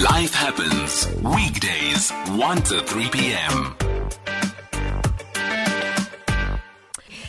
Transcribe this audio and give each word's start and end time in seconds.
Life 0.00 0.32
happens 0.32 1.06
weekdays 1.22 2.10
1 2.10 2.62
to 2.62 2.80
3 2.80 3.08
p.m. 3.10 3.76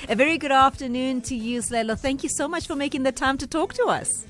A 0.07 0.15
very 0.15 0.37
good 0.37 0.53
afternoon 0.53 1.19
to 1.23 1.35
you, 1.35 1.59
Selaelo. 1.59 1.99
Thank 1.99 2.23
you 2.23 2.29
so 2.29 2.47
much 2.47 2.67
for 2.67 2.77
making 2.77 3.03
the 3.03 3.11
time 3.11 3.37
to 3.39 3.47
talk 3.47 3.73
to 3.73 3.83
us. 3.87 4.25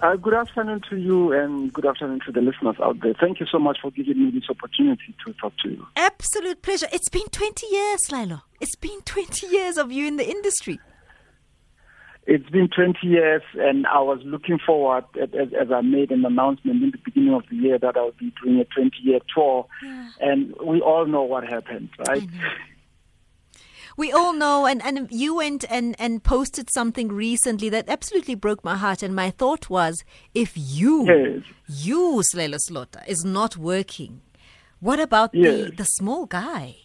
Uh, 0.00 0.16
good 0.16 0.34
afternoon 0.34 0.80
to 0.90 0.96
you 0.96 1.32
and 1.32 1.72
good 1.72 1.86
afternoon 1.86 2.18
to 2.26 2.32
the 2.32 2.40
listeners 2.40 2.74
out 2.82 2.98
there. 3.00 3.14
Thank 3.20 3.38
you 3.38 3.46
so 3.46 3.60
much 3.60 3.78
for 3.80 3.92
giving 3.92 4.24
me 4.24 4.32
this 4.32 4.50
opportunity 4.50 5.14
to 5.24 5.32
talk 5.34 5.52
to 5.62 5.70
you. 5.70 5.86
Absolute 5.94 6.62
pleasure. 6.62 6.88
It's 6.92 7.10
been 7.10 7.28
20 7.30 7.66
years, 7.70 8.00
Selaelo. 8.08 8.42
It's 8.60 8.74
been 8.74 9.00
20 9.02 9.46
years 9.46 9.76
of 9.76 9.92
you 9.92 10.08
in 10.08 10.16
the 10.16 10.28
industry. 10.28 10.80
It's 12.26 12.48
been 12.48 12.68
20 12.68 12.98
years, 13.06 13.42
and 13.54 13.86
I 13.86 14.00
was 14.00 14.20
looking 14.24 14.58
forward, 14.58 15.04
as, 15.20 15.52
as 15.60 15.70
I 15.70 15.82
made 15.82 16.10
an 16.10 16.24
announcement 16.24 16.82
in 16.82 16.90
the 16.90 16.98
beginning 17.04 17.34
of 17.34 17.42
the 17.50 17.56
year, 17.56 17.78
that 17.78 17.96
I 17.96 18.04
would 18.04 18.16
be 18.16 18.32
doing 18.42 18.60
a 18.60 18.64
20 18.64 18.96
year 19.02 19.18
tour. 19.34 19.66
Yeah. 19.82 20.08
And 20.20 20.54
we 20.64 20.80
all 20.80 21.04
know 21.06 21.22
what 21.22 21.44
happened, 21.44 21.90
right? 22.08 22.26
We 23.96 24.10
all 24.10 24.32
know, 24.32 24.66
and, 24.66 24.82
and 24.82 25.06
you 25.10 25.36
went 25.36 25.64
and, 25.70 25.94
and 25.98 26.24
posted 26.24 26.68
something 26.72 27.08
recently 27.08 27.68
that 27.68 27.88
absolutely 27.88 28.34
broke 28.34 28.64
my 28.64 28.76
heart. 28.76 29.02
And 29.02 29.14
my 29.14 29.30
thought 29.30 29.70
was, 29.70 30.02
if 30.34 30.52
you, 30.56 31.06
Yes. 31.06 31.44
you, 31.68 32.22
Selaelo 32.32 32.58
Selota, 32.58 33.02
is 33.06 33.24
not 33.24 33.56
working, 33.56 34.22
what 34.80 34.98
about 34.98 35.32
the, 35.32 35.72
the 35.76 35.84
small 35.84 36.26
guy? 36.26 36.76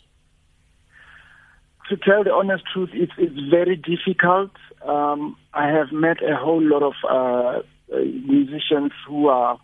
to 1.89 1.97
tell 1.97 2.23
the 2.23 2.31
honest 2.31 2.63
truth, 2.71 2.89
it's, 2.93 3.11
it's 3.17 3.39
very 3.49 3.75
difficult. 3.75 4.51
Um, 4.85 5.35
I 5.53 5.67
have 5.67 5.91
met 5.91 6.17
a 6.23 6.35
whole 6.35 6.61
lot 6.61 6.83
of 6.83 6.93
uh, 7.03 7.59
uh, 7.93 7.99
musicians 8.25 8.91
who 9.07 9.27
are 9.27 9.59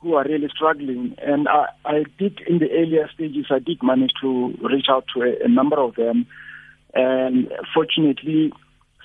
who 0.00 0.14
are 0.14 0.24
really 0.24 0.48
struggling, 0.54 1.14
and 1.18 1.48
I, 1.48 1.66
I 1.84 2.04
did 2.18 2.40
in 2.48 2.58
the 2.58 2.68
earlier 2.72 3.08
stages. 3.14 3.46
I 3.50 3.60
did 3.60 3.82
manage 3.82 4.10
to 4.20 4.52
reach 4.60 4.86
out 4.90 5.04
to 5.14 5.22
a, 5.22 5.44
a 5.44 5.48
number 5.48 5.78
of 5.78 5.94
them, 5.94 6.26
and 6.92 7.52
fortunately, 7.72 8.52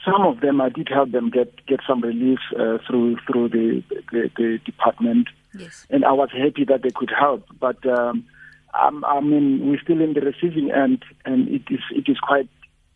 some 0.03 0.25
of 0.25 0.39
them 0.41 0.59
I 0.59 0.69
did 0.69 0.89
help 0.89 1.11
them 1.11 1.29
get 1.29 1.65
get 1.67 1.81
some 1.87 2.01
relief 2.01 2.39
uh, 2.53 2.79
through 2.87 3.17
through 3.27 3.49
the, 3.49 3.83
the 4.11 4.29
the 4.35 4.59
department 4.65 5.27
Yes. 5.57 5.85
and 5.89 6.05
I 6.05 6.11
was 6.11 6.29
happy 6.31 6.65
that 6.65 6.83
they 6.83 6.91
could 6.93 7.11
help. 7.17 7.45
But 7.59 7.85
um, 7.85 8.25
I'm, 8.73 9.03
I 9.05 9.19
mean, 9.21 9.69
we're 9.69 9.79
still 9.79 10.01
in 10.01 10.13
the 10.13 10.21
receiving 10.21 10.71
end, 10.71 11.03
and 11.25 11.47
it 11.47 11.63
is 11.69 11.79
it 11.91 12.09
is 12.09 12.19
quite. 12.19 12.49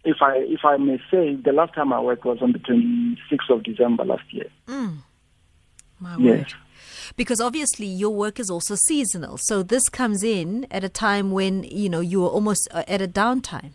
If 0.03 0.17
I 0.21 0.37
if 0.37 0.61
I 0.65 0.77
may 0.77 0.99
say, 1.11 1.35
the 1.35 1.51
last 1.53 1.73
time 1.75 1.93
I 1.93 1.99
worked 1.99 2.25
was 2.25 2.39
on 2.41 2.53
the 2.53 2.59
26th 2.59 3.49
of 3.49 3.63
December 3.63 4.03
last 4.05 4.23
year. 4.31 4.49
My 4.67 6.15
Yes. 6.17 6.19
word. 6.19 6.53
Because 7.15 7.39
obviously 7.41 7.85
your 7.85 8.09
work 8.15 8.39
is 8.39 8.49
also 8.49 8.75
seasonal. 8.87 9.37
So 9.37 9.61
this 9.61 9.87
comes 9.89 10.23
in 10.23 10.65
at 10.71 10.83
a 10.83 10.89
time 10.89 11.31
when, 11.31 11.63
you 11.63 11.89
know, 11.89 11.99
you 11.99 12.23
are 12.25 12.29
almost 12.29 12.67
uh, 12.71 12.83
at 12.87 13.01
a 13.01 13.07
downtime. 13.07 13.71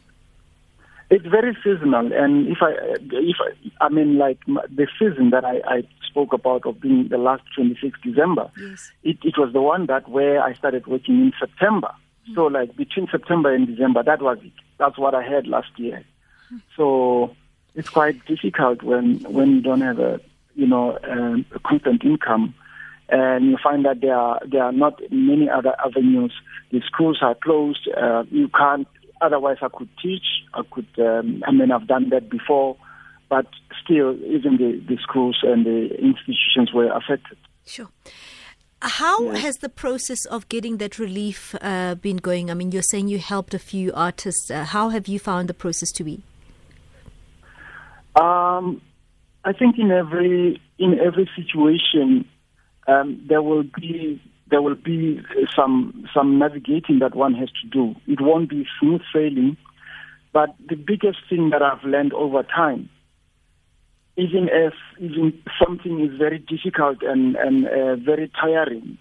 It's 1.09 1.25
very 1.27 1.57
seasonal, 1.63 2.13
and 2.13 2.49
if 2.49 2.59
I 2.61 2.73
if 3.13 3.37
I, 3.47 3.85
I 3.87 3.89
mean 3.91 4.19
like 4.19 4.39
the 4.47 4.89
season 4.99 5.31
that 5.31 5.45
I, 5.45 5.61
I 5.77 5.83
spoke 6.11 6.33
about 6.33 6.67
of 6.67 6.81
being 6.81 7.07
the 7.09 7.19
last 7.19 7.45
26th 7.57 8.03
December, 8.03 8.51
Yes. 8.61 8.91
it, 9.05 9.19
it 9.23 9.35
was 9.39 9.53
the 9.53 9.63
one 9.63 9.87
that 9.87 10.09
where 10.09 10.43
I 10.43 10.55
started 10.55 10.89
working 10.89 11.21
in 11.21 11.33
September. 11.39 11.93
So 12.35 12.47
like 12.47 12.75
between 12.77 13.07
September 13.09 13.55
and 13.55 13.69
December, 13.69 14.03
that 14.03 14.21
was 14.21 14.39
it. 14.43 14.51
That's 14.79 14.99
what 14.99 15.15
I 15.15 15.23
had 15.23 15.47
last 15.47 15.71
year. 15.77 16.03
So 16.77 17.34
it's 17.75 17.89
quite 17.89 18.25
difficult 18.27 18.83
when 18.83 19.20
when 19.25 19.50
you 19.50 19.61
don't 19.61 19.83
have 19.83 19.98
a 19.98 20.20
you 20.55 20.66
know 20.66 20.98
um, 21.05 21.44
a 21.55 21.58
constant 21.61 22.05
income, 22.05 22.55
and 23.08 23.47
you 23.47 23.58
find 23.62 23.84
that 23.84 24.00
there 24.00 24.16
are 24.16 24.41
there 24.47 24.64
are 24.64 24.72
not 24.72 25.00
many 25.11 25.48
other 25.48 25.74
avenues. 25.84 26.33
The 26.72 26.80
schools 26.86 27.19
are 27.22 27.34
closed. 27.34 27.89
Uh, 27.97 28.24
you 28.30 28.48
can't. 28.48 28.89
Otherwise, 29.20 29.58
I 29.62 29.69
could 29.69 29.89
teach. 30.02 30.24
I 30.55 30.62
could. 30.70 30.89
Um, 30.98 31.42
I 31.46 31.52
mean, 31.52 31.70
I've 31.70 31.86
done 31.86 32.11
that 32.11 32.29
before, 32.29 32.77
but 33.29 33.46
still, 33.83 34.14
even 34.24 34.56
the, 34.56 34.83
the 34.86 34.98
schools 35.02 35.39
and 35.42 35.64
the 35.64 35.95
institutions 35.98 36.73
were 36.73 36.90
affected. 36.90 37.39
Sure. 37.64 37.89
How 38.83 39.30
has 39.30 39.56
the 39.56 39.70
process 39.70 40.27
of 40.27 40.48
getting 40.48 40.77
that 40.77 40.98
relief 40.98 41.55
uh, 41.61 41.95
been 41.95 42.18
going? 42.18 42.51
I 42.51 42.55
mean, 42.55 42.73
you're 42.73 42.83
saying 42.83 43.08
you 43.08 43.18
helped 43.18 43.55
a 43.55 43.58
few 43.58 43.90
artists. 43.95 44.51
Uh, 44.51 44.64
how 44.64 44.90
have 44.90 45.08
you 45.08 45.18
found 45.18 45.48
the 45.48 45.55
process 45.55 45.90
to 45.92 46.05
be? 46.05 46.23
Um, 48.17 48.81
I 49.45 49.53
think 49.53 49.79
in 49.79 49.91
every 49.91 50.61
in 50.79 50.99
every 50.99 51.29
situation, 51.37 52.27
um, 52.89 53.25
there 53.29 53.43
will 53.43 53.63
be 53.63 54.21
there 54.49 54.63
will 54.63 54.75
be 54.75 55.21
some 55.55 56.09
some 56.15 56.39
navigating 56.39 56.99
that 57.01 57.15
one 57.15 57.35
has 57.35 57.51
to 57.63 57.69
do. 57.69 57.95
It 58.07 58.21
won't 58.21 58.49
be 58.49 58.67
smooth 58.81 59.03
sailing, 59.13 59.57
but 60.33 60.55
the 60.69 60.77
biggest 60.77 61.19
thing 61.29 61.51
that 61.51 61.63
I've 61.63 61.85
learned 61.85 62.13
over 62.15 62.43
time, 62.43 62.89
even 64.17 64.48
if 64.51 64.75
even 64.98 65.39
something 65.63 66.01
is 66.01 66.17
very 66.19 66.39
difficult 66.39 67.03
and 67.03 67.37
and 67.37 67.67
uh, 67.67 67.97
very 67.97 68.31
tiring, 68.41 68.98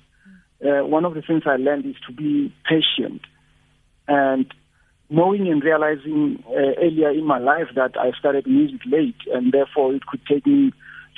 uh, 0.61 0.85
one 0.85 1.05
of 1.05 1.13
the 1.13 1.21
things 1.21 1.43
I 1.45 1.55
learned 1.55 1.85
is 1.85 1.95
to 2.07 2.13
be 2.13 2.53
patient 2.67 3.21
and 4.07 4.45
knowing 5.09 5.47
and 5.47 5.63
realizing 5.63 6.43
uh, 6.47 6.81
earlier 6.81 7.11
in 7.11 7.25
my 7.25 7.37
life 7.37 7.67
that 7.75 7.97
I 7.97 8.11
started 8.17 8.47
music 8.47 8.81
late, 8.85 9.15
and 9.33 9.51
therefore 9.51 9.93
it 9.93 10.05
could 10.05 10.21
take 10.25 10.45
me, 10.45 10.71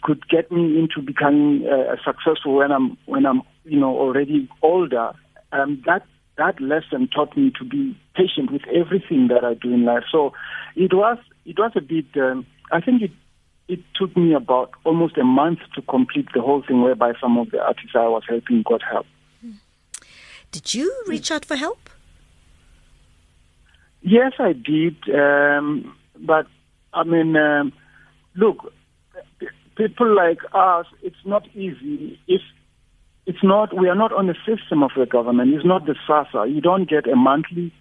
could 0.03 0.27
get 0.27 0.51
me 0.51 0.79
into 0.79 1.01
becoming 1.01 1.67
uh, 1.67 1.95
successful 2.03 2.55
when 2.55 2.71
I'm 2.71 2.97
when 3.05 3.25
I'm 3.25 3.41
you 3.63 3.79
know 3.79 3.97
already 3.97 4.49
older. 4.61 5.11
Um, 5.51 5.81
that 5.85 6.05
that 6.37 6.59
lesson 6.59 7.07
taught 7.07 7.35
me 7.37 7.51
to 7.57 7.65
be 7.65 7.97
patient 8.15 8.51
with 8.51 8.61
everything 8.67 9.29
that 9.29 9.43
I 9.43 9.53
do 9.53 9.73
in 9.73 9.85
life. 9.85 10.03
So 10.11 10.33
it 10.75 10.93
was 10.93 11.17
it 11.45 11.57
was 11.57 11.71
a 11.75 11.81
bit. 11.81 12.05
Um, 12.15 12.45
I 12.71 12.81
think 12.81 13.01
it 13.01 13.11
it 13.67 13.79
took 13.95 14.15
me 14.15 14.33
about 14.33 14.71
almost 14.85 15.17
a 15.17 15.23
month 15.23 15.59
to 15.75 15.81
complete 15.81 16.27
the 16.33 16.41
whole 16.41 16.63
thing, 16.65 16.81
whereby 16.81 17.13
some 17.19 17.37
of 17.37 17.51
the 17.51 17.59
artists 17.59 17.91
I 17.95 18.07
was 18.07 18.23
helping 18.27 18.63
got 18.63 18.81
help. 18.81 19.05
Did 20.51 20.73
you 20.73 21.03
reach 21.07 21.29
out 21.29 21.43
for 21.43 21.55
help? 21.57 21.89
Yes, 24.07 24.31
I 24.40 24.53
did. 24.53 24.95
Um, 25.13 25.94
but 26.18 26.47
I 26.94 27.03
mean, 27.03 27.35
um, 27.35 27.73
look, 28.35 28.72
people 29.75 30.16
like 30.16 30.40
us, 30.53 30.85
it's 31.03 31.23
not 31.25 31.45
easy. 31.53 32.17
If 32.25 32.41
it's 33.25 33.44
not, 33.44 33.75
we 33.78 33.90
are 33.90 33.96
not 33.96 34.13
on 34.13 34.28
the 34.28 34.35
system 34.46 34.81
of 34.81 34.91
the 34.97 35.06
government. 35.06 35.53
It's 35.53 35.66
not 35.66 35.85
the 35.85 35.96
SASSA. 36.07 36.53
You 36.53 36.62
don't 36.62 36.90
get 36.90 37.06
a 37.06 37.17
monthly 37.17 37.73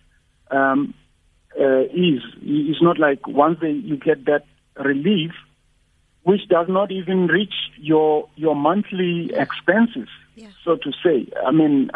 um, 0.50 0.94
uh, 1.60 1.82
ease. 1.94 2.22
It's 2.42 2.82
not 2.82 2.98
like 2.98 3.28
once 3.28 3.58
they, 3.60 3.70
you 3.70 3.96
get 3.96 4.24
that 4.24 4.44
relief, 4.84 5.30
which 6.24 6.48
does 6.48 6.66
not 6.68 6.90
even 6.90 7.28
reach 7.28 7.54
your 7.76 8.28
your 8.34 8.56
monthly 8.56 9.30
expenses, 9.32 10.08
Yeah. 10.34 10.48
so 10.64 10.74
to 10.74 10.90
say. 11.04 11.28
I 11.46 11.52
mean, 11.52 11.92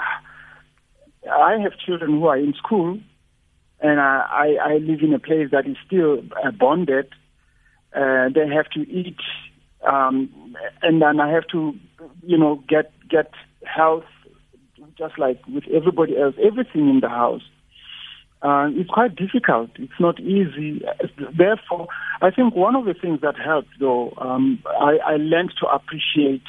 I 1.28 1.58
have 1.64 1.72
children 1.84 2.12
who 2.12 2.26
are 2.26 2.38
in 2.38 2.54
school 2.54 3.00
and 3.82 4.00
I, 4.00 4.24
I, 4.30 4.72
I 4.72 4.74
live 4.78 5.00
in 5.02 5.14
a 5.14 5.18
place 5.18 5.48
that 5.52 5.66
is 5.66 5.76
still 5.86 6.22
uh, 6.44 6.50
bonded. 6.50 7.08
Uh, 7.94 8.28
they 8.34 8.46
have 8.54 8.68
to 8.74 8.80
eat, 8.80 9.18
um, 9.86 10.54
and 10.82 11.02
then 11.02 11.20
I 11.20 11.30
have 11.32 11.46
to, 11.52 11.74
you 12.22 12.38
know, 12.38 12.62
get 12.68 12.92
get 13.08 13.30
health, 13.64 14.04
just 14.96 15.18
like 15.18 15.40
with 15.48 15.64
everybody 15.74 16.16
else. 16.16 16.34
Everything 16.42 16.88
in 16.88 17.00
the 17.00 17.08
house. 17.08 17.42
Uh, 18.42 18.68
it's 18.70 18.88
quite 18.88 19.14
difficult. 19.16 19.70
It's 19.74 20.00
not 20.00 20.18
easy. 20.18 20.82
Therefore, 21.36 21.88
I 22.22 22.30
think 22.30 22.54
one 22.54 22.74
of 22.74 22.86
the 22.86 22.94
things 22.94 23.20
that 23.20 23.34
helped, 23.36 23.68
though, 23.78 24.14
um, 24.16 24.62
I, 24.66 24.96
I 25.04 25.16
learned 25.16 25.52
to 25.60 25.66
appreciate 25.66 26.42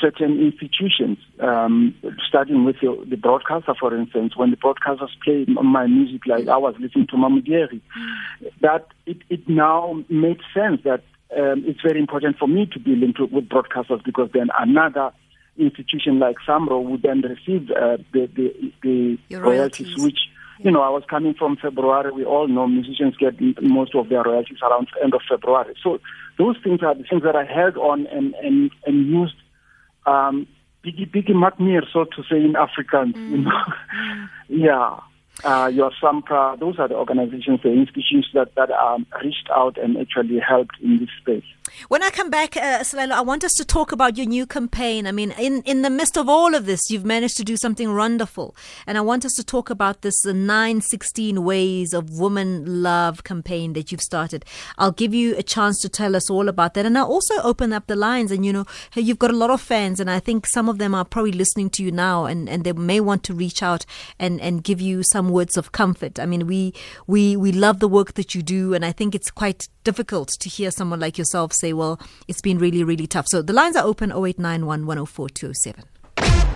certain 0.00 0.40
institutions, 0.40 1.18
um, 1.40 1.94
starting 2.28 2.64
with 2.64 2.76
the, 2.80 3.04
the 3.08 3.16
broadcaster, 3.16 3.74
for 3.78 3.96
instance. 3.96 4.36
When 4.36 4.50
the 4.50 4.56
broadcasters 4.56 5.10
play 5.24 5.46
my 5.46 5.86
music, 5.86 6.26
like 6.26 6.48
I 6.48 6.56
was 6.56 6.74
listening 6.78 7.06
to 7.08 7.16
Mamuderi, 7.16 7.80
that 8.60 8.86
it, 9.06 9.18
it 9.30 9.48
now 9.48 10.02
made 10.08 10.40
sense 10.52 10.82
that 10.84 11.02
um, 11.36 11.64
it's 11.66 11.80
very 11.82 12.00
important 12.00 12.38
for 12.38 12.48
me 12.48 12.66
to 12.72 12.78
be 12.78 12.96
linked 12.96 13.20
with, 13.20 13.30
with 13.30 13.48
broadcasters 13.48 14.02
because 14.04 14.30
then 14.32 14.48
another 14.58 15.12
institution 15.56 16.18
like 16.18 16.36
Samro 16.46 16.82
would 16.82 17.02
then 17.02 17.22
receive 17.22 17.70
uh, 17.70 17.98
the, 18.12 18.28
the, 18.34 18.72
the 18.82 19.36
royalties, 19.36 19.88
royalties. 19.88 20.04
which 20.04 20.18
you 20.60 20.72
know, 20.72 20.80
I 20.80 20.88
was 20.88 21.04
coming 21.08 21.34
from 21.34 21.56
February. 21.56 22.10
We 22.10 22.24
all 22.24 22.48
know 22.48 22.66
musicians 22.66 23.16
get 23.16 23.34
most 23.62 23.94
of 23.94 24.08
their 24.08 24.22
royalties 24.22 24.58
around 24.62 24.88
end 25.02 25.14
of 25.14 25.20
February. 25.28 25.74
So 25.82 26.00
those 26.36 26.56
things 26.62 26.80
are 26.82 26.94
the 26.94 27.04
things 27.04 27.22
that 27.22 27.36
I 27.36 27.44
held 27.44 27.76
on 27.76 28.06
and 28.08 28.34
and 28.34 28.70
and 28.84 29.06
used 29.06 29.36
um, 30.06 30.46
biggie 30.84 31.10
biggie 31.10 31.30
McNear, 31.34 31.82
so 31.92 32.04
to 32.04 32.22
say 32.30 32.36
in 32.36 32.54
Afrikaans. 32.54 33.16
You 33.16 33.38
know, 33.38 33.62
yeah. 34.48 35.00
uh, 35.44 35.70
your 35.72 35.92
SAMPRA, 36.02 36.58
those 36.58 36.78
are 36.78 36.88
the 36.88 36.96
organizations, 36.96 37.60
the 37.62 37.70
institutions 37.70 38.28
that, 38.34 38.54
that 38.56 38.70
um, 38.70 39.06
reached 39.22 39.48
out 39.54 39.78
and 39.78 39.96
actually 39.96 40.38
helped 40.38 40.76
in 40.82 40.98
this 40.98 41.10
space. 41.20 41.44
When 41.88 42.02
I 42.02 42.10
come 42.10 42.30
back, 42.30 42.56
uh, 42.56 42.80
Selaelo, 42.80 43.12
I 43.12 43.20
want 43.20 43.44
us 43.44 43.54
to 43.54 43.64
talk 43.64 43.92
about 43.92 44.16
your 44.16 44.26
new 44.26 44.46
campaign. 44.46 45.06
I 45.06 45.12
mean, 45.12 45.32
in, 45.38 45.62
in 45.62 45.82
the 45.82 45.90
midst 45.90 46.16
of 46.16 46.28
all 46.28 46.54
of 46.54 46.66
this, 46.66 46.90
you've 46.90 47.04
managed 47.04 47.36
to 47.38 47.44
do 47.44 47.56
something 47.56 47.94
wonderful. 47.94 48.54
And 48.86 48.98
I 48.98 49.00
want 49.00 49.24
us 49.24 49.34
to 49.34 49.44
talk 49.44 49.70
about 49.70 50.02
this 50.02 50.26
uh, 50.26 50.32
916 50.32 51.42
Ways 51.44 51.92
of 51.92 52.18
Woman 52.18 52.82
Love 52.82 53.24
campaign 53.24 53.72
that 53.74 53.92
you've 53.92 54.02
started. 54.02 54.44
I'll 54.76 54.92
give 54.92 55.14
you 55.14 55.36
a 55.36 55.42
chance 55.42 55.80
to 55.82 55.88
tell 55.88 56.16
us 56.16 56.30
all 56.30 56.48
about 56.48 56.74
that. 56.74 56.86
And 56.86 56.96
I'll 56.96 57.06
also 57.06 57.34
open 57.42 57.72
up 57.72 57.86
the 57.86 57.96
lines. 57.96 58.30
And, 58.30 58.44
you 58.44 58.52
know, 58.52 58.66
you've 58.94 59.18
got 59.18 59.30
a 59.30 59.36
lot 59.36 59.50
of 59.50 59.60
fans, 59.60 60.00
and 60.00 60.10
I 60.10 60.20
think 60.20 60.46
some 60.46 60.68
of 60.68 60.78
them 60.78 60.94
are 60.94 61.04
probably 61.04 61.32
listening 61.32 61.70
to 61.70 61.82
you 61.82 61.90
now, 61.90 62.24
and, 62.24 62.48
and 62.48 62.64
they 62.64 62.72
may 62.72 63.00
want 63.00 63.22
to 63.24 63.34
reach 63.34 63.62
out 63.62 63.84
and, 64.18 64.40
and 64.40 64.64
give 64.64 64.80
you 64.80 65.02
some 65.02 65.28
words 65.28 65.56
of 65.56 65.72
comfort. 65.72 66.18
I 66.18 66.26
mean, 66.26 66.46
we, 66.46 66.74
we, 67.06 67.36
we 67.36 67.52
love 67.52 67.80
the 67.80 67.88
work 67.88 68.14
that 68.14 68.34
you 68.34 68.42
do, 68.42 68.74
and 68.74 68.84
I 68.84 68.92
think 68.92 69.14
it's 69.14 69.30
quite 69.30 69.68
difficult 69.84 70.28
to 70.28 70.48
hear 70.48 70.70
someone 70.70 71.00
like 71.00 71.16
yourself 71.16 71.52
say, 71.58 71.72
well, 71.72 72.00
it's 72.26 72.40
been 72.40 72.58
really, 72.58 72.84
really 72.84 73.06
tough. 73.06 73.26
So 73.28 73.42
the 73.42 73.52
lines 73.52 73.76
are 73.76 73.84
open 73.84 74.10
0891 74.10 74.86
104 74.86 75.28
207. 75.28 75.84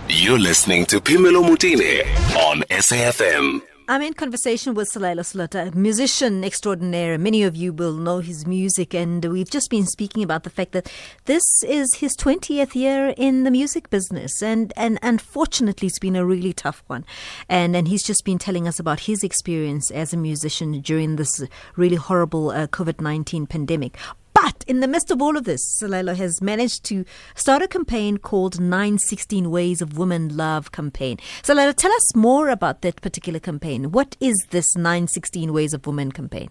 You're 0.09 0.39
listening 0.39 0.85
to 0.87 0.99
Phemelo 0.99 1.43
Motene 1.43 2.03
on 2.35 2.61
SAFM. 2.69 3.61
I'm 3.85 4.01
in 4.01 4.13
conversation 4.13 4.75
with 4.75 4.89
Selaelo 4.89 5.25
Selota, 5.25 5.67
a 5.67 5.75
musician 5.75 6.45
extraordinaire. 6.45 7.17
Many 7.17 7.43
of 7.43 7.57
you 7.57 7.73
will 7.73 7.91
know 7.91 8.19
his 8.19 8.47
music, 8.47 8.93
and 8.93 9.25
we've 9.25 9.49
just 9.49 9.69
been 9.69 9.85
speaking 9.85 10.23
about 10.23 10.43
the 10.43 10.49
fact 10.49 10.71
that 10.71 10.89
this 11.25 11.43
is 11.67 11.95
his 11.95 12.15
20th 12.15 12.75
year 12.75 13.13
in 13.17 13.43
the 13.43 13.51
music 13.51 13.89
business, 13.89 14.41
and, 14.41 14.71
and 14.77 14.99
unfortunately, 15.01 15.87
it's 15.87 15.99
been 15.99 16.15
a 16.15 16.25
really 16.25 16.53
tough 16.53 16.81
one. 16.87 17.03
And, 17.49 17.75
and 17.75 17.89
he's 17.89 18.03
just 18.03 18.23
been 18.23 18.37
telling 18.37 18.69
us 18.69 18.79
about 18.79 19.01
his 19.01 19.21
experience 19.21 19.91
as 19.91 20.13
a 20.13 20.17
musician 20.17 20.79
during 20.79 21.17
this 21.17 21.43
really 21.75 21.97
horrible 21.97 22.51
uh, 22.51 22.67
COVID 22.67 23.01
19 23.01 23.47
pandemic. 23.47 23.97
But 24.43 24.65
in 24.67 24.81
the 24.81 24.89
midst 24.89 25.09
of 25.09 25.21
all 25.21 25.37
of 25.37 25.45
this, 25.45 25.61
Selaelo 25.81 26.13
has 26.17 26.41
managed 26.41 26.83
to 26.87 27.05
start 27.33 27.61
a 27.61 27.67
campaign 27.67 28.17
called 28.17 28.59
916 28.59 29.49
Ways 29.49 29.81
of 29.81 29.97
Women 29.97 30.35
Love 30.35 30.73
campaign. 30.73 31.15
Selaelo, 31.43 31.73
tell 31.73 31.93
us 31.93 32.13
more 32.13 32.49
about 32.49 32.81
that 32.81 33.01
particular 33.01 33.39
campaign. 33.39 33.93
What 33.93 34.17
is 34.19 34.35
this 34.49 34.75
916 34.75 35.53
Ways 35.53 35.73
of 35.73 35.87
Women 35.87 36.11
campaign? 36.11 36.49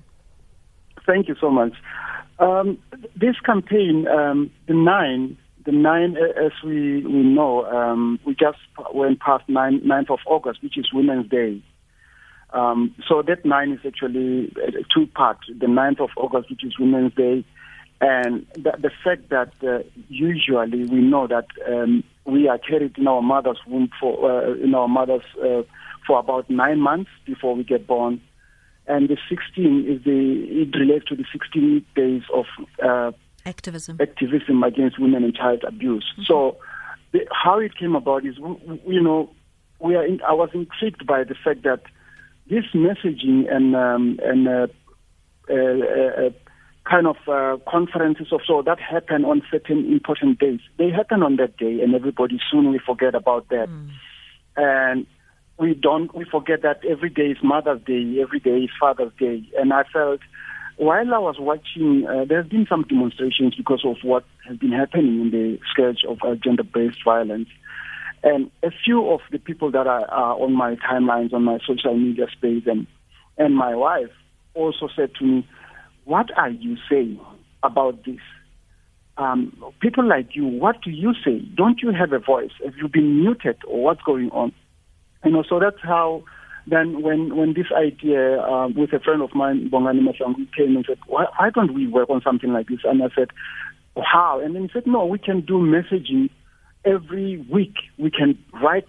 Thank 1.04 1.28
you 1.28 1.36
so 1.38 1.50
much. 1.50 1.74
Um, 2.38 2.78
this 3.14 3.38
campaign, 3.44 4.08
um, 4.08 4.50
the 4.66 4.74
nine, 4.74 5.36
the 5.66 5.72
nine, 5.72 6.16
as 6.16 6.52
we, 6.64 7.04
we 7.04 7.22
know, 7.22 7.66
um, 7.66 8.18
we 8.24 8.34
just 8.34 8.56
went 8.94 9.20
past 9.20 9.46
9, 9.48 9.80
9th 9.80 10.10
of 10.10 10.20
August, 10.24 10.62
which 10.62 10.78
is 10.78 10.90
Women's 10.94 11.28
Day. 11.28 11.62
Um, 12.54 12.94
so 13.06 13.20
that 13.20 13.44
nine 13.44 13.72
is 13.72 13.80
actually 13.86 14.50
two 14.94 15.08
parts. 15.08 15.42
The 15.48 15.66
9th 15.66 16.00
of 16.00 16.10
August, 16.16 16.48
which 16.48 16.64
is 16.64 16.78
Women's 16.78 17.12
Day, 17.12 17.44
and 18.02 18.44
the, 18.54 18.72
the 18.80 18.90
fact 19.04 19.30
that 19.30 19.52
uh, 19.62 19.78
usually 20.08 20.84
we 20.84 21.00
know 21.00 21.28
that 21.28 21.46
um, 21.68 22.02
we 22.24 22.48
are 22.48 22.58
carried 22.58 22.98
in 22.98 23.06
our 23.06 23.22
mother's 23.22 23.60
womb 23.66 23.90
for 24.00 24.28
uh, 24.28 24.54
in 24.54 24.74
our 24.74 24.88
mother's 24.88 25.24
uh, 25.40 25.62
for 26.04 26.18
about 26.18 26.50
nine 26.50 26.80
months 26.80 27.10
before 27.24 27.54
we 27.54 27.62
get 27.62 27.86
born, 27.86 28.20
and 28.88 29.08
the 29.08 29.16
16 29.28 29.86
is 29.88 30.02
the 30.02 30.46
it 30.50 30.76
relates 30.76 31.04
to 31.06 31.14
the 31.14 31.24
16 31.32 31.86
days 31.94 32.22
of 32.34 32.46
uh, 32.84 33.12
activism 33.46 33.98
activism 34.00 34.64
against 34.64 34.98
women 34.98 35.22
and 35.22 35.36
child 35.36 35.62
abuse. 35.62 36.04
Mm-hmm. 36.14 36.24
So, 36.24 36.56
the, 37.12 37.20
how 37.30 37.60
it 37.60 37.76
came 37.78 37.94
about 37.94 38.26
is 38.26 38.36
you 38.84 39.00
know 39.00 39.30
we 39.78 39.94
are 39.94 40.04
in, 40.04 40.20
I 40.22 40.32
was 40.32 40.50
intrigued 40.54 41.06
by 41.06 41.22
the 41.22 41.36
fact 41.36 41.62
that 41.62 41.82
this 42.50 42.64
messaging 42.74 43.48
and 43.48 43.76
um, 43.76 44.18
and 44.24 44.48
uh, 44.48 44.66
uh, 45.48 46.26
uh 46.26 46.30
kind 46.84 47.06
of 47.06 47.16
uh, 47.28 47.56
conferences 47.70 48.28
or 48.32 48.40
so 48.46 48.62
that 48.62 48.80
happen 48.80 49.24
on 49.24 49.42
certain 49.50 49.92
important 49.92 50.38
days. 50.38 50.60
They 50.78 50.90
happen 50.90 51.22
on 51.22 51.36
that 51.36 51.56
day, 51.56 51.80
and 51.80 51.94
everybody 51.94 52.40
soon 52.50 52.70
we 52.70 52.80
forget 52.84 53.14
about 53.14 53.48
that. 53.50 53.68
Mm. 53.68 53.90
And 54.56 55.06
we 55.58 55.74
don't 55.74 56.14
we 56.14 56.24
forget 56.24 56.62
that 56.62 56.84
every 56.84 57.10
day 57.10 57.28
is 57.28 57.38
Mother's 57.42 57.82
Day, 57.84 58.18
every 58.20 58.40
day 58.40 58.58
is 58.64 58.70
Father's 58.80 59.12
Day. 59.18 59.48
And 59.56 59.72
I 59.72 59.84
felt 59.92 60.20
while 60.76 61.14
I 61.14 61.18
was 61.18 61.36
watching, 61.38 62.06
uh, 62.06 62.24
there 62.24 62.42
have 62.42 62.50
been 62.50 62.66
some 62.68 62.84
demonstrations 62.88 63.54
because 63.54 63.84
of 63.84 63.96
what 64.02 64.24
has 64.48 64.56
been 64.56 64.72
happening 64.72 65.20
in 65.20 65.30
the 65.30 65.58
scourge 65.70 66.02
of 66.08 66.18
uh, 66.22 66.34
gender-based 66.34 67.04
violence. 67.04 67.48
And 68.24 68.50
a 68.62 68.70
few 68.84 69.10
of 69.10 69.20
the 69.30 69.38
people 69.38 69.70
that 69.72 69.86
are, 69.86 70.04
are 70.06 70.34
on 70.40 70.52
my 70.52 70.76
timelines, 70.76 71.32
on 71.32 71.44
my 71.44 71.58
social 71.66 71.96
media 71.96 72.26
space, 72.32 72.64
and 72.66 72.86
and 73.38 73.54
my 73.54 73.74
wife 73.74 74.10
also 74.54 74.88
said 74.94 75.14
to 75.18 75.24
me, 75.24 75.48
what 76.04 76.26
are 76.36 76.50
you 76.50 76.76
saying 76.90 77.20
about 77.62 78.04
this? 78.04 78.20
Um, 79.18 79.52
people 79.80 80.08
like 80.08 80.34
you, 80.34 80.46
what 80.46 80.82
do 80.82 80.90
you 80.90 81.12
say? 81.24 81.40
Don't 81.54 81.80
you 81.82 81.92
have 81.92 82.12
a 82.12 82.18
voice? 82.18 82.50
Have 82.64 82.74
you 82.76 82.88
been 82.88 83.20
muted 83.20 83.56
or 83.66 83.84
what's 83.84 84.02
going 84.02 84.30
on? 84.30 84.52
You 85.24 85.32
know, 85.32 85.44
so 85.48 85.60
that's 85.60 85.80
how 85.82 86.24
then 86.66 87.02
when, 87.02 87.36
when 87.36 87.54
this 87.54 87.66
idea 87.76 88.40
uh, 88.40 88.68
with 88.68 88.92
a 88.92 89.00
friend 89.00 89.22
of 89.22 89.34
mine, 89.34 89.68
Bongani 89.72 90.00
Masangu, 90.00 90.46
came 90.56 90.76
and 90.76 90.84
said, 90.86 90.98
why, 91.06 91.26
why 91.38 91.50
don't 91.50 91.74
we 91.74 91.86
work 91.86 92.08
on 92.08 92.22
something 92.22 92.52
like 92.52 92.68
this? 92.68 92.80
And 92.84 93.02
I 93.02 93.08
said, 93.14 93.28
how? 93.96 94.40
And 94.42 94.54
then 94.54 94.62
he 94.62 94.70
said, 94.72 94.86
no, 94.86 95.04
we 95.04 95.18
can 95.18 95.40
do 95.40 95.54
messaging 95.54 96.30
every 96.84 97.44
week. 97.50 97.74
We 97.98 98.10
can 98.10 98.38
write, 98.62 98.86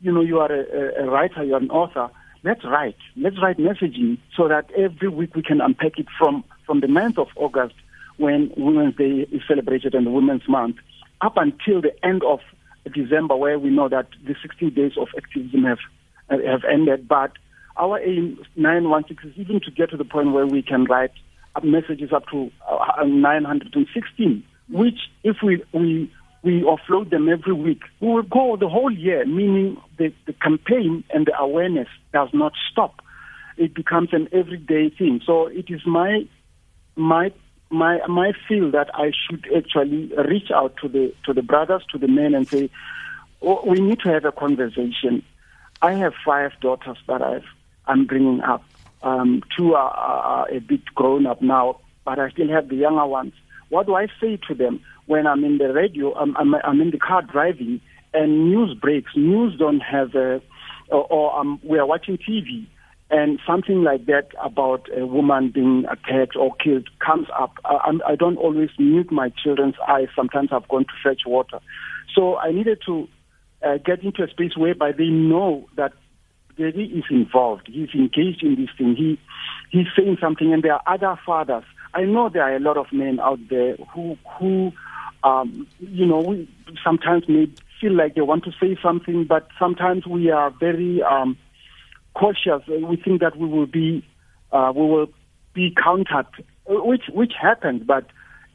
you 0.00 0.12
know, 0.12 0.20
you 0.20 0.38
are 0.38 0.52
a, 0.52 1.04
a 1.04 1.10
writer, 1.10 1.42
you're 1.44 1.58
an 1.58 1.70
author. 1.70 2.08
Let's 2.42 2.64
write. 2.64 2.96
Let's 3.16 3.36
write 3.42 3.56
messaging 3.58 4.18
so 4.36 4.48
that 4.48 4.70
every 4.76 5.08
week 5.08 5.34
we 5.34 5.42
can 5.42 5.60
unpack 5.60 5.98
it 5.98 6.06
from 6.18 6.44
from 6.66 6.80
the 6.80 6.88
month 6.88 7.18
of 7.18 7.28
August, 7.36 7.74
when 8.16 8.52
Women's 8.56 8.96
Day 8.96 9.26
is 9.30 9.42
celebrated 9.46 9.94
and 9.94 10.14
Women's 10.14 10.48
Month, 10.48 10.76
up 11.20 11.36
until 11.36 11.80
the 11.80 11.92
end 12.04 12.22
of 12.24 12.40
December, 12.92 13.36
where 13.36 13.58
we 13.58 13.70
know 13.70 13.88
that 13.88 14.08
the 14.26 14.34
60 14.40 14.70
days 14.70 14.92
of 14.98 15.08
activism 15.16 15.64
have 15.64 15.78
have 16.28 16.64
ended. 16.70 17.06
But 17.08 17.32
our 17.76 17.98
aim, 18.00 18.38
916, 18.56 19.30
is 19.30 19.38
even 19.38 19.60
to 19.60 19.70
get 19.70 19.90
to 19.90 19.96
the 19.96 20.04
point 20.04 20.32
where 20.32 20.46
we 20.46 20.62
can 20.62 20.84
write 20.84 21.12
messages 21.62 22.12
up 22.12 22.24
to 22.32 22.50
uh, 22.68 23.04
916, 23.04 24.44
which 24.70 24.98
if 25.22 25.36
we, 25.42 25.62
we 25.72 26.10
we 26.42 26.62
offload 26.62 27.10
them 27.10 27.28
every 27.28 27.54
week. 27.54 27.80
We 28.00 28.08
will 28.08 28.22
go 28.22 28.56
the 28.56 28.68
whole 28.68 28.90
year, 28.90 29.24
meaning 29.24 29.78
the, 29.98 30.12
the 30.26 30.34
campaign 30.34 31.02
and 31.10 31.26
the 31.26 31.38
awareness 31.38 31.88
does 32.12 32.28
not 32.34 32.52
stop. 32.70 33.00
It 33.56 33.74
becomes 33.74 34.10
an 34.12 34.28
everyday 34.30 34.90
thing. 34.90 35.22
So 35.24 35.46
it 35.46 35.66
is 35.68 35.80
my 35.86 36.28
my 36.96 37.32
my 37.70 37.98
my 38.06 38.32
feel 38.48 38.70
that 38.70 38.90
I 38.94 39.12
should 39.12 39.46
actually 39.56 40.12
reach 40.28 40.50
out 40.50 40.76
to 40.82 40.88
the 40.88 41.14
to 41.24 41.32
the 41.32 41.42
brothers, 41.42 41.82
to 41.92 41.98
the 41.98 42.08
men, 42.08 42.34
and 42.34 42.46
say, 42.46 42.70
oh, 43.42 43.64
we 43.66 43.80
need 43.80 44.00
to 44.00 44.10
have 44.10 44.24
a 44.24 44.32
conversation. 44.32 45.22
I 45.82 45.92
have 45.94 46.14
five 46.24 46.52
daughters 46.60 46.98
that 47.08 47.22
I've 47.22 47.44
I'm 47.86 48.06
bringing 48.06 48.40
up. 48.40 48.64
Um, 49.02 49.42
two 49.56 49.74
are, 49.74 49.90
are 49.90 50.50
a 50.50 50.60
bit 50.60 50.84
grown 50.94 51.26
up 51.26 51.42
now, 51.42 51.80
but 52.04 52.18
I 52.18 52.30
still 52.30 52.48
have 52.48 52.68
the 52.68 52.76
younger 52.76 53.06
ones. 53.06 53.34
What 53.68 53.86
do 53.86 53.94
I 53.94 54.06
say 54.20 54.38
to 54.48 54.54
them 54.54 54.80
when 55.06 55.26
I'm 55.26 55.44
in 55.44 55.58
the 55.58 55.72
radio? 55.72 56.14
I'm, 56.14 56.34
I'm, 56.38 56.54
I'm 56.54 56.80
in 56.80 56.90
the 56.90 56.98
car 56.98 57.20
driving, 57.20 57.82
and 58.14 58.46
news 58.46 58.74
breaks. 58.74 59.12
News 59.14 59.58
don't 59.58 59.80
have 59.80 60.14
a, 60.14 60.40
or, 60.88 61.04
or 61.04 61.38
um, 61.38 61.60
we 61.62 61.78
are 61.78 61.84
watching 61.84 62.16
TV 62.16 62.66
and 63.14 63.38
something 63.46 63.84
like 63.84 64.06
that 64.06 64.30
about 64.42 64.88
a 64.92 65.06
woman 65.06 65.48
being 65.54 65.84
attacked 65.88 66.34
or 66.34 66.52
killed 66.56 66.88
comes 66.98 67.28
up, 67.38 67.52
I, 67.64 67.92
I 68.08 68.16
don't 68.16 68.36
always 68.36 68.70
mute 68.76 69.12
my 69.12 69.30
children's 69.40 69.76
eyes. 69.86 70.08
Sometimes 70.16 70.48
I've 70.50 70.66
gone 70.66 70.84
to 70.84 70.92
fetch 71.00 71.20
water. 71.24 71.60
So 72.12 72.38
I 72.38 72.50
needed 72.50 72.82
to 72.86 73.08
uh, 73.64 73.78
get 73.86 74.02
into 74.02 74.24
a 74.24 74.28
space 74.28 74.56
whereby 74.56 74.90
they 74.90 75.06
know 75.06 75.68
that 75.76 75.92
Daddy 76.58 76.86
is 76.86 77.04
involved. 77.08 77.68
He's 77.72 77.90
engaged 77.94 78.42
in 78.42 78.56
this 78.56 78.70
thing. 78.76 78.96
He 78.96 79.20
he's 79.70 79.86
saying 79.96 80.18
something, 80.20 80.52
and 80.52 80.64
there 80.64 80.74
are 80.74 80.82
other 80.84 81.16
fathers. 81.24 81.64
I 81.94 82.02
know 82.02 82.28
there 82.28 82.42
are 82.42 82.56
a 82.56 82.60
lot 82.60 82.76
of 82.76 82.86
men 82.92 83.20
out 83.20 83.38
there 83.48 83.76
who 83.94 84.18
who 84.40 84.72
um, 85.22 85.68
you 85.78 86.06
know 86.06 86.44
sometimes 86.82 87.28
may 87.28 87.46
feel 87.80 87.92
like 87.92 88.16
they 88.16 88.22
want 88.22 88.42
to 88.44 88.52
say 88.60 88.76
something, 88.82 89.24
but 89.24 89.46
sometimes 89.56 90.04
we 90.04 90.30
are 90.30 90.50
very 90.50 91.00
um, 91.02 91.36
cautious. 92.14 92.66
We 92.68 92.96
think 92.96 93.20
that 93.20 93.36
we 93.36 93.46
will 93.46 93.66
be 93.66 94.04
uh, 94.52 94.72
we 94.74 94.82
will 94.82 95.08
be 95.54 95.74
countered, 95.82 96.26
which 96.66 97.04
which 97.12 97.32
happens. 97.40 97.82
But 97.86 98.06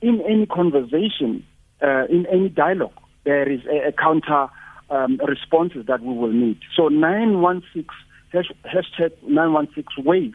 in 0.02 0.22
any 0.22 0.46
conversation, 0.46 1.46
uh, 1.82 2.06
in 2.10 2.26
any 2.32 2.50
dialogue, 2.50 2.94
there 3.26 3.50
is 3.50 3.62
a, 3.66 3.90
a 3.90 3.92
counter 3.92 4.48
um, 4.90 5.20
responses 5.28 5.86
that 5.88 6.02
we 6.02 6.14
will 6.14 6.32
need. 6.32 6.60
So 6.76 6.88
916 6.88 7.86
hashtag 8.34 9.12
916 9.24 10.04
ways 10.06 10.34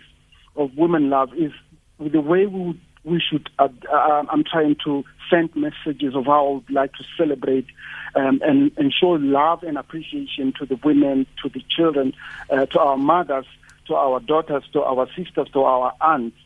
of 0.57 0.71
women 0.77 1.11
love 1.11 1.31
is 1.37 1.53
the 1.99 2.21
way 2.21 2.47
we 2.47 2.81
we 3.05 3.21
should. 3.21 3.49
Uh, 3.59 3.69
uh, 3.91 4.25
I'm 4.31 4.45
trying 4.45 4.77
to 4.85 5.05
send 5.31 5.55
messages 5.55 6.15
of 6.15 6.27
how 6.27 6.47
I 6.47 6.51
would 6.55 6.71
like 6.71 6.93
to 6.95 7.05
celebrate 7.17 7.67
um, 8.15 8.41
and, 8.43 8.73
and 8.77 8.93
show 8.93 9.11
love 9.11 9.63
and 9.63 9.79
appreciation 9.79 10.53
to 10.59 10.67
the 10.67 10.79
women, 10.83 11.27
to 11.43 11.49
the 11.49 11.63
children, 11.69 12.15
uh, 12.51 12.67
to 12.67 12.81
our 12.81 12.97
mothers, 12.97 13.47
to 13.87 13.95
our 13.95 14.21
daughters, 14.21 14.65
to 14.73 14.83
our 14.83 15.07
sisters, 15.17 15.49
to 15.53 15.63
our 15.63 15.93
aunts, 16.01 16.37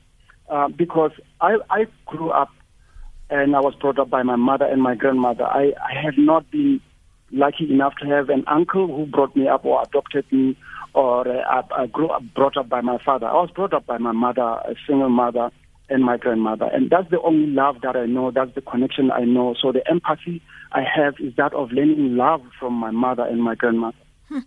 uh, 0.49 0.69
because 0.69 1.13
I, 1.41 1.57
I 1.71 1.87
grew 2.07 2.31
up 2.31 2.51
and 3.31 3.55
I 3.55 3.61
was 3.61 3.75
brought 3.75 3.99
up 3.99 4.11
by 4.11 4.23
my 4.23 4.37
mother 4.37 4.65
and 4.65 4.83
my 4.83 4.95
grandmother. 4.95 5.45
I, 5.45 5.75
I 5.85 6.01
have 6.03 6.17
not 6.17 6.51
been 6.51 6.81
lucky 7.31 7.71
enough 7.71 7.95
to 8.01 8.07
have 8.07 8.31
an 8.31 8.45
uncle 8.47 8.87
who 8.87 9.07
brought 9.07 9.37
me 9.37 9.49
up 9.49 9.65
or 9.65 9.83
adopted 9.83 10.25
me, 10.33 10.57
or 10.95 11.29
uh, 11.29 11.63
I, 11.77 11.83
I 11.83 11.87
grew 11.87 12.09
up 12.09 12.23
brought 12.35 12.57
up 12.57 12.69
by 12.69 12.81
my 12.81 12.99
father. 13.05 13.27
I 13.27 13.35
was 13.35 13.51
brought 13.51 13.75
up 13.75 13.87
by 13.87 13.99
my 13.99 14.13
mother, 14.13 14.43
a 14.43 14.75
single 14.87 15.11
mother, 15.11 15.51
and 15.89 16.05
my 16.05 16.17
grandmother, 16.17 16.67
and 16.67 16.91
that's 16.91 17.11
the 17.11 17.21
only 17.23 17.47
love 17.47 17.77
that 17.83 17.97
I 17.97 18.07
know. 18.07 18.31
That's 18.31 18.55
the 18.55 18.61
connection 18.61 19.11
I 19.11 19.25
know. 19.25 19.55
So 19.61 19.73
the 19.73 19.89
empathy 19.89 20.43
I 20.73 20.83
have 20.83 21.15
is 21.19 21.35
that 21.37 21.55
of 21.55 21.73
learning 21.73 22.17
love 22.17 22.43
from 22.59 22.75
my 22.75 22.91
mother 22.91 23.25
and 23.25 23.43
my 23.43 23.55
grandmother. 23.55 23.97
Hmm. 24.29 24.41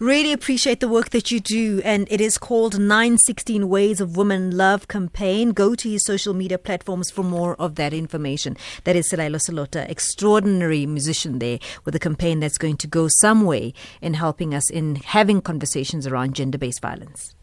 Really 0.00 0.32
appreciate 0.32 0.80
the 0.80 0.88
work 0.88 1.10
that 1.10 1.30
you 1.30 1.40
do, 1.40 1.82
and 1.84 2.08
it 2.10 2.22
is 2.22 2.38
called 2.38 2.78
916 2.78 3.68
Ways 3.68 4.00
of 4.00 4.16
Women 4.16 4.56
Love 4.56 4.88
campaign. 4.88 5.50
Go 5.50 5.74
to 5.74 5.90
his 5.90 6.06
social 6.06 6.32
media 6.32 6.56
platforms 6.56 7.10
for 7.10 7.22
more 7.22 7.54
of 7.56 7.74
that 7.74 7.92
information. 7.92 8.56
That 8.84 8.96
is 8.96 9.10
Selaelo 9.10 9.38
Selota, 9.38 9.86
extraordinary 9.90 10.86
musician 10.86 11.38
there 11.38 11.58
with 11.84 11.94
a 11.94 11.98
campaign 11.98 12.40
that's 12.40 12.56
going 12.56 12.78
to 12.78 12.86
go 12.86 13.08
some 13.20 13.44
way 13.44 13.74
in 14.00 14.14
helping 14.14 14.54
us 14.54 14.70
in 14.70 14.96
having 14.96 15.42
conversations 15.42 16.06
around 16.06 16.34
gender 16.34 16.56
based 16.56 16.80
violence. 16.80 17.34